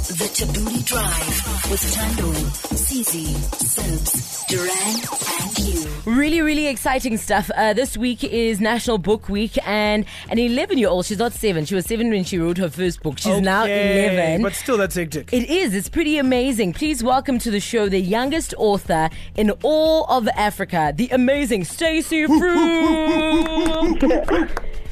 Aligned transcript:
The 0.00 0.24
Thabooty 0.24 0.84
Drive 0.86 1.70
with 1.70 1.80
Thando, 1.82 2.32
CZ, 2.74 3.26
Serbs, 3.54 4.44
Duran, 4.46 4.96
and 5.42 5.58
you. 5.58 5.86
Really, 6.10 6.40
really 6.40 6.66
exciting 6.68 7.16
stuff. 7.18 7.50
Uh, 7.54 7.74
this 7.74 7.96
week 7.98 8.24
is 8.24 8.60
National 8.60 8.96
Book 8.96 9.28
Week, 9.28 9.58
and 9.68 10.06
an 10.30 10.38
11 10.38 10.78
year 10.78 10.88
old, 10.88 11.04
she's 11.04 11.18
not 11.18 11.32
seven, 11.34 11.64
she 11.66 11.74
was 11.74 11.84
seven 11.84 12.08
when 12.10 12.24
she 12.24 12.38
wrote 12.38 12.56
her 12.58 12.70
first 12.70 13.02
book. 13.02 13.18
She's 13.18 13.40
now 13.42 13.64
11. 13.66 14.42
But 14.42 14.54
still, 14.54 14.78
that's 14.78 14.94
hectic. 14.94 15.32
It 15.32 15.50
is. 15.50 15.74
It's 15.74 15.90
pretty 15.90 16.16
amazing. 16.16 16.72
Please 16.72 17.02
welcome 17.04 17.38
to 17.38 17.50
the 17.50 17.60
show 17.60 17.88
the 17.88 18.00
youngest 18.00 18.54
author 18.56 19.10
in 19.36 19.50
all 19.62 20.04
of 20.06 20.26
Africa, 20.28 20.94
the 20.96 21.08
amazing 21.10 21.64
Stacey 21.64 22.24
Fru. 22.38 22.38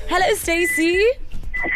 Hello, 0.08 0.34
Stacey. 0.34 1.02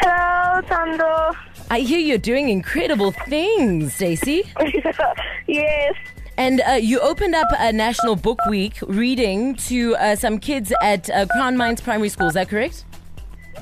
Hello, 0.00 0.60
Thando. 0.62 1.34
I 1.73 1.80
hear 1.80 1.98
you're 1.98 2.18
doing 2.18 2.50
incredible 2.50 3.12
things, 3.12 3.95
Stacey. 3.95 4.43
yes, 5.46 5.94
And 6.36 6.61
uh, 6.68 6.72
you 6.72 7.00
opened 7.00 7.35
up 7.35 7.46
a 7.58 7.72
National 7.72 8.14
Book 8.14 8.39
Week 8.46 8.76
reading 8.82 9.54
to 9.68 9.96
uh, 9.96 10.14
some 10.14 10.39
kids 10.39 10.71
at 10.82 11.08
uh, 11.08 11.25
Crown 11.30 11.57
Mines 11.57 11.80
Primary 11.80 12.11
School. 12.11 12.27
Is 12.27 12.35
that 12.35 12.50
correct? 12.50 12.85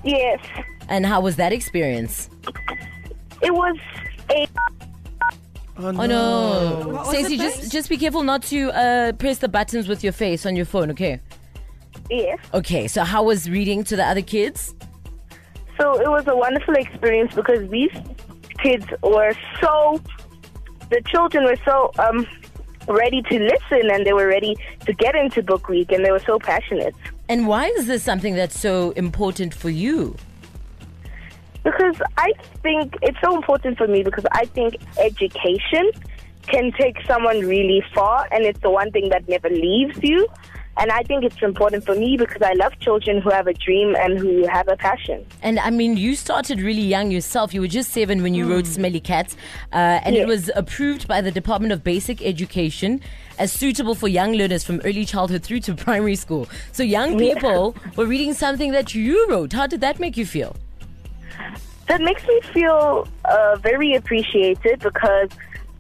yes. 0.02 0.40
And 0.88 1.06
how 1.06 1.20
was 1.20 1.36
that 1.36 1.52
experience? 1.52 2.28
It 3.42 3.54
was 3.54 3.76
a 4.32 4.48
Oh 5.78 5.92
no, 5.92 7.04
Stacey, 7.06 7.36
just 7.36 7.70
just 7.70 7.88
be 7.88 7.96
careful 7.96 8.24
not 8.24 8.42
to 8.44 8.72
uh, 8.72 9.12
press 9.12 9.38
the 9.38 9.48
buttons 9.48 9.86
with 9.86 10.02
your 10.02 10.12
face 10.12 10.44
on 10.46 10.56
your 10.56 10.66
phone. 10.66 10.90
Okay. 10.90 11.20
yes. 12.10 12.40
Okay. 12.54 12.88
So 12.88 13.04
how 13.04 13.22
was 13.22 13.48
reading 13.48 13.84
to 13.84 13.94
the 13.94 14.04
other 14.04 14.20
kids? 14.20 14.74
So 15.80 15.98
it 15.98 16.08
was 16.08 16.26
a 16.26 16.36
wonderful 16.36 16.74
experience 16.74 17.34
because 17.34 17.68
these 17.70 17.92
kids 18.58 18.84
were 19.02 19.32
so, 19.60 19.98
the 20.90 21.00
children 21.06 21.44
were 21.44 21.56
so 21.64 21.90
um 21.98 22.26
ready 22.86 23.22
to 23.22 23.38
listen 23.38 23.90
and 23.90 24.04
they 24.04 24.12
were 24.12 24.26
ready 24.26 24.56
to 24.84 24.92
get 24.92 25.14
into 25.14 25.42
book 25.42 25.68
week 25.68 25.92
and 25.92 26.04
they 26.04 26.10
were 26.10 26.18
so 26.26 26.38
passionate. 26.38 26.94
And 27.28 27.46
why 27.46 27.66
is 27.66 27.86
this 27.86 28.02
something 28.02 28.34
that's 28.34 28.58
so 28.58 28.90
important 28.90 29.54
for 29.54 29.70
you? 29.70 30.16
Because 31.62 31.96
I 32.18 32.32
think 32.62 32.96
it's 33.00 33.18
so 33.22 33.36
important 33.36 33.78
for 33.78 33.86
me 33.86 34.02
because 34.02 34.24
I 34.32 34.46
think 34.46 34.76
education 34.98 35.92
can 36.46 36.72
take 36.72 36.96
someone 37.06 37.40
really 37.40 37.82
far 37.94 38.26
and 38.32 38.44
it's 38.44 38.60
the 38.60 38.70
one 38.70 38.90
thing 38.90 39.08
that 39.10 39.28
never 39.28 39.48
leaves 39.48 39.98
you. 40.02 40.26
And 40.80 40.90
I 40.90 41.02
think 41.02 41.24
it's 41.24 41.42
important 41.42 41.84
for 41.84 41.94
me 41.94 42.16
because 42.16 42.40
I 42.40 42.54
love 42.54 42.72
children 42.80 43.20
who 43.20 43.28
have 43.28 43.46
a 43.46 43.52
dream 43.52 43.94
and 43.96 44.18
who 44.18 44.46
have 44.46 44.66
a 44.66 44.76
passion. 44.76 45.26
And 45.42 45.58
I 45.58 45.68
mean, 45.68 45.98
you 45.98 46.16
started 46.16 46.58
really 46.58 46.80
young 46.80 47.10
yourself. 47.10 47.52
You 47.52 47.60
were 47.60 47.68
just 47.68 47.92
seven 47.92 48.22
when 48.22 48.32
you 48.32 48.50
wrote 48.50 48.66
Smelly 48.66 48.98
Cats, 48.98 49.36
uh, 49.74 49.76
and 49.76 50.16
it 50.16 50.26
was 50.26 50.50
approved 50.56 51.06
by 51.06 51.20
the 51.20 51.30
Department 51.30 51.74
of 51.74 51.84
Basic 51.84 52.22
Education 52.22 53.02
as 53.38 53.52
suitable 53.52 53.94
for 53.94 54.08
young 54.08 54.32
learners 54.32 54.64
from 54.64 54.80
early 54.82 55.04
childhood 55.04 55.42
through 55.42 55.60
to 55.60 55.74
primary 55.86 56.16
school. 56.16 56.48
So 56.72 56.82
young 56.82 57.18
people 57.18 57.76
were 57.96 58.06
reading 58.06 58.32
something 58.32 58.72
that 58.72 58.94
you 58.94 59.28
wrote. 59.28 59.52
How 59.52 59.66
did 59.66 59.82
that 59.82 60.00
make 60.00 60.16
you 60.16 60.24
feel? 60.24 60.56
That 61.88 62.00
makes 62.00 62.26
me 62.26 62.40
feel 62.54 63.06
uh, 63.26 63.56
very 63.56 63.94
appreciated 63.96 64.80
because 64.80 65.28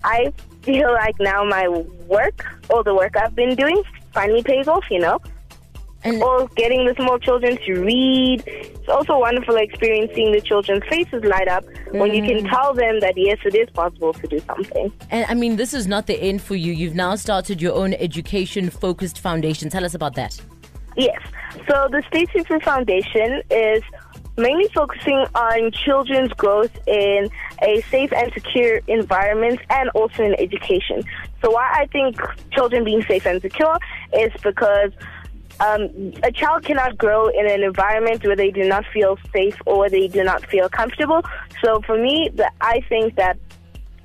I 0.04 0.32
feel 0.60 0.92
like 0.92 1.18
now 1.20 1.42
my 1.44 1.68
work, 1.68 2.44
all 2.68 2.82
the 2.82 2.94
work 2.94 3.16
I've 3.16 3.34
been 3.34 3.54
doing, 3.54 3.82
finally 4.12 4.42
pays 4.42 4.68
off, 4.68 4.84
you 4.90 4.98
know? 4.98 5.18
And 6.02 6.22
Or 6.22 6.48
getting 6.56 6.86
the 6.86 6.94
small 6.94 7.18
children 7.18 7.58
to 7.66 7.80
read. 7.82 8.42
It's 8.46 8.88
also 8.88 9.18
wonderful 9.18 9.56
experiencing 9.56 10.32
the 10.32 10.40
children's 10.40 10.82
faces 10.84 11.22
light 11.24 11.46
up 11.46 11.62
when 11.90 12.14
you 12.14 12.22
can 12.22 12.42
mm. 12.42 12.48
tell 12.48 12.72
them 12.72 13.00
that, 13.00 13.14
yes, 13.18 13.36
it 13.44 13.54
is 13.54 13.68
possible 13.70 14.14
to 14.14 14.26
do 14.26 14.38
something. 14.40 14.90
and 15.10 15.26
I 15.28 15.34
mean, 15.34 15.56
this 15.56 15.74
is 15.74 15.86
not 15.86 16.06
the 16.06 16.18
end 16.18 16.40
for 16.40 16.56
you. 16.56 16.72
You've 16.72 16.94
now 16.94 17.16
started 17.16 17.60
your 17.60 17.74
own 17.74 17.92
education-focused 17.92 19.18
foundation. 19.18 19.68
Tell 19.68 19.84
us 19.84 19.92
about 19.92 20.14
that. 20.14 20.40
Yes. 20.96 21.20
So 21.68 21.88
the 21.90 22.02
Stacey 22.08 22.44
Fru 22.44 22.60
Foundation 22.60 23.42
is 23.50 23.82
mainly 24.38 24.68
focusing 24.74 25.26
on 25.34 25.70
children's 25.72 26.32
growth 26.32 26.70
in 26.86 27.28
a 27.62 27.82
safe 27.82 28.12
and 28.12 28.32
secure 28.32 28.80
environment 28.88 29.60
and 29.68 29.90
also 29.90 30.24
in 30.24 30.34
education. 30.40 31.04
So 31.42 31.50
why 31.50 31.70
I 31.72 31.86
think 31.86 32.20
children 32.50 32.84
being 32.84 33.02
safe 33.04 33.26
and 33.26 33.40
secure 33.40 33.78
is 34.12 34.32
because 34.42 34.92
um, 35.60 36.12
a 36.22 36.32
child 36.32 36.64
cannot 36.64 36.96
grow 36.96 37.28
in 37.28 37.50
an 37.50 37.62
environment 37.62 38.24
where 38.24 38.36
they 38.36 38.50
do 38.50 38.64
not 38.64 38.84
feel 38.92 39.18
safe 39.32 39.56
or 39.66 39.88
they 39.90 40.08
do 40.08 40.24
not 40.24 40.44
feel 40.46 40.68
comfortable. 40.68 41.22
So 41.62 41.80
for 41.82 41.98
me, 41.98 42.30
the, 42.34 42.50
I 42.60 42.80
think 42.88 43.16
that 43.16 43.38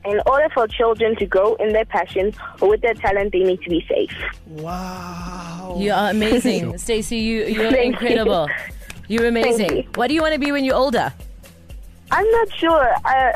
in 0.06 0.22
order 0.26 0.48
for 0.54 0.68
children 0.68 1.16
to 1.16 1.26
grow 1.26 1.56
in 1.56 1.74
their 1.74 1.86
passion 1.86 2.34
or 2.62 2.70
with 2.70 2.82
their 2.82 2.94
talent, 2.94 3.32
they 3.32 3.40
need 3.40 3.62
to 3.62 3.70
be 3.70 3.86
safe. 3.90 4.14
Wow. 4.48 5.76
You 5.80 5.92
are 5.92 6.12
amazing, 6.12 6.78
Stacey. 6.78 7.18
You 7.18 7.46
you're 7.46 7.72
Thank 7.72 8.00
you. 8.02 8.08
incredible. 8.08 8.48
You're 9.08 9.28
amazing. 9.28 9.78
you. 9.78 9.84
What 9.96 10.08
do 10.08 10.14
you 10.14 10.22
want 10.22 10.34
to 10.34 10.40
be 10.40 10.52
when 10.52 10.64
you're 10.64 10.76
older? 10.76 11.12
I'm 12.12 12.30
not 12.32 12.54
sure. 12.54 12.94
I, 13.06 13.36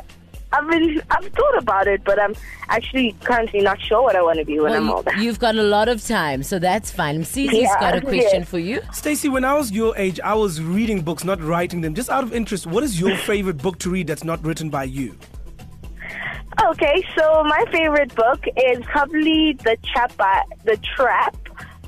I've 0.51 0.67
been, 0.67 1.01
I've 1.11 1.25
thought 1.27 1.57
about 1.57 1.87
it, 1.87 2.03
but 2.03 2.19
I'm 2.19 2.33
actually 2.69 3.15
currently 3.23 3.61
not 3.61 3.79
sure 3.81 4.01
what 4.01 4.15
I 4.15 4.21
want 4.21 4.39
to 4.39 4.45
be 4.45 4.59
when 4.59 4.73
I'm 4.73 4.89
older. 4.89 5.13
you, 5.15 5.23
you've 5.23 5.39
got 5.39 5.55
a 5.55 5.61
lot 5.63 5.87
of 5.87 6.03
time, 6.03 6.41
so 6.43 6.57
that's 6.57 6.89
fine. 6.89 7.21
Cece's 7.23 7.53
Yeah, 7.53 7.79
got 7.79 7.95
a 7.97 8.01
question 8.13 8.39
yeah. 8.41 8.45
for 8.45 8.57
you. 8.59 8.81
Stacey, 8.91 9.29
when 9.29 9.45
I 9.45 9.53
was 9.53 9.71
your 9.71 9.95
age, 9.95 10.19
I 10.21 10.33
was 10.33 10.61
reading 10.61 11.01
books, 11.01 11.23
not 11.23 11.41
writing 11.41 11.81
them. 11.81 11.93
Just 11.93 12.09
out 12.09 12.23
of 12.23 12.33
interest, 12.33 12.65
what 12.65 12.83
is 12.83 12.99
your 12.99 13.15
favorite 13.17 13.57
book 13.57 13.77
to 13.79 13.89
read 13.91 14.07
that's 14.07 14.23
not 14.23 14.43
written 14.43 14.69
by 14.69 14.85
you? 14.85 15.15
Okay, 16.65 17.03
so 17.17 17.43
my 17.43 17.63
favorite 17.71 18.13
book 18.15 18.43
is 18.57 18.79
probably 18.85 19.53
the 19.63 19.77
Trap 19.93 20.15
by 20.17 20.43
the 20.65 20.77
Trap 20.77 21.35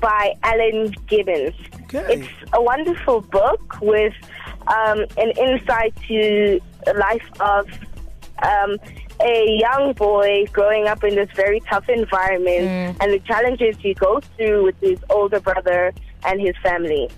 by 0.00 0.34
Alan 0.44 0.94
Gibbons. 1.08 1.54
Okay. 1.82 2.04
It's 2.14 2.28
a 2.54 2.62
wonderful 2.62 3.20
book 3.20 3.80
with 3.82 4.14
um, 4.68 5.04
an 5.18 5.30
insight 5.38 5.94
to 6.08 6.58
the 6.86 6.94
life 6.94 7.28
of 7.40 7.68
um, 8.42 8.76
a 9.20 9.56
young 9.58 9.92
boy 9.92 10.46
growing 10.52 10.86
up 10.86 11.04
in 11.04 11.14
this 11.14 11.30
very 11.34 11.60
tough 11.60 11.88
environment 11.88 12.96
and 13.00 13.12
the 13.12 13.20
challenges 13.20 13.76
he 13.78 13.94
goes 13.94 14.22
through 14.36 14.64
with 14.64 14.80
his 14.80 14.98
older 15.10 15.40
brother 15.40 15.92
and 16.24 16.40
his 16.40 16.56
family. 16.62 17.08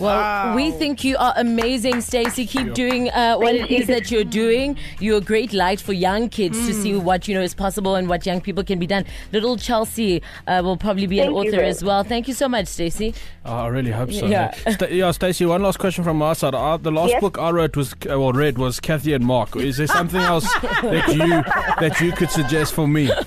Well, 0.00 0.16
Wow. 0.16 0.56
we 0.56 0.70
think 0.72 1.04
you 1.04 1.16
are 1.18 1.32
amazing, 1.36 2.00
Stacey. 2.00 2.46
Keep 2.46 2.74
doing 2.74 3.10
uh, 3.10 3.36
what 3.36 3.54
Thank 3.54 3.70
it 3.70 3.74
is 3.74 3.88
you. 3.88 3.94
that 3.94 4.10
you're 4.10 4.24
doing. 4.24 4.76
You're 4.98 5.18
a 5.18 5.20
great 5.20 5.52
light 5.52 5.80
for 5.80 5.92
young 5.92 6.28
kids 6.28 6.58
to 6.66 6.72
Hmm. 6.74 6.82
see 6.82 6.94
what 6.96 7.28
you 7.28 7.34
know 7.34 7.42
is 7.42 7.54
possible 7.54 7.94
and 7.94 8.08
what 8.08 8.26
young 8.26 8.40
people 8.40 8.64
can 8.64 8.78
be 8.78 8.86
done. 8.86 9.04
Little 9.32 9.56
Chelsea 9.56 10.20
uh, 10.48 10.60
will 10.64 10.76
probably 10.76 11.06
be 11.06 11.20
an 11.20 11.26
Thank 11.26 11.34
you 11.34 11.40
author 11.40 11.50
very 11.58 11.68
as 11.68 11.84
well. 11.84 12.02
Thank 12.02 12.26
you 12.28 12.34
so 12.34 12.48
much, 12.48 12.66
Stacey. 12.66 13.14
Oh, 13.44 13.52
I 13.54 13.66
really 13.68 13.92
hope 13.92 14.10
so. 14.12 14.26
Yeah. 14.26 14.52
Yeah, 14.66 14.72
Sta- 14.76 14.86
yeah 14.90 15.10
Stacey. 15.12 15.46
One 15.46 15.62
last 15.62 15.78
question 15.78 16.02
from 16.02 16.16
my 16.18 16.32
side. 16.32 16.54
Uh, 16.54 16.76
the 16.76 16.90
last 16.90 17.10
Yes. 17.10 17.20
book 17.20 17.38
I 17.38 17.50
wrote 17.50 17.76
was, 17.76 17.92
uh, 18.10 18.18
well, 18.18 18.32
read 18.32 18.58
was 18.58 18.80
Kathy 18.80 19.12
and 19.12 19.24
Mark. 19.24 19.54
Is 19.56 19.76
there 19.76 19.86
something 19.86 20.20
else 20.20 20.52
that 20.82 21.08
you 21.14 21.42
that 21.80 22.00
you 22.00 22.10
could 22.12 22.30
suggest 22.30 22.72
for 22.74 22.88
me? 22.88 23.10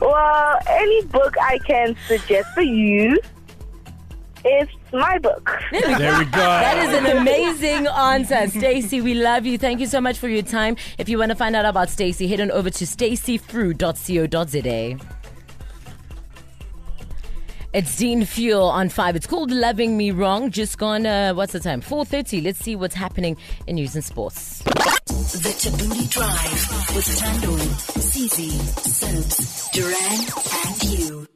Well, 0.00 0.58
any 0.68 1.02
book 1.06 1.34
I 1.40 1.58
can 1.58 1.96
suggest 2.06 2.48
for 2.54 2.62
you 2.62 3.16
is 4.46 4.68
my 4.92 5.18
book. 5.18 5.50
There 5.72 6.18
we 6.18 6.24
go. 6.24 6.30
That 6.38 6.78
is 6.78 6.94
an 6.96 7.06
amazing 7.18 7.86
answer, 7.86 8.46
Stacey, 8.48 9.00
We 9.00 9.14
love 9.14 9.46
you. 9.46 9.58
Thank 9.58 9.80
you 9.80 9.86
so 9.86 10.00
much 10.00 10.18
for 10.18 10.28
your 10.28 10.42
time. 10.42 10.76
If 10.98 11.08
you 11.08 11.18
want 11.18 11.30
to 11.30 11.36
find 11.36 11.56
out 11.56 11.64
about 11.64 11.88
Stacey, 11.90 12.26
head 12.28 12.40
on 12.40 12.50
over 12.50 12.70
to 12.70 12.84
staceyfru.co.za. 12.84 14.98
It's 17.72 17.96
Dean 17.98 18.24
Fuel 18.24 18.62
on 18.64 18.88
five. 18.88 19.16
It's 19.16 19.26
called 19.26 19.50
"Loving 19.50 19.98
Me 19.98 20.10
Wrong." 20.10 20.50
Just 20.50 20.78
gone. 20.78 21.04
Uh, 21.04 21.34
what's 21.34 21.52
the 21.52 21.60
time? 21.60 21.82
Four 21.82 22.06
thirty. 22.06 22.40
Let's 22.40 22.58
see 22.60 22.74
what's 22.74 22.94
happening 22.94 23.36
in 23.66 23.74
news 23.74 23.94
and 23.94 24.02
sports. 24.02 24.62
The 24.62 25.52
Thabooty 25.52 26.08
Drive 26.08 26.94
with 26.96 27.04
Thando, 27.04 27.58
CZ, 27.98 28.52
Serbs, 28.80 29.68
Duran, 29.72 30.20
and 30.64 30.84
you. 30.98 31.26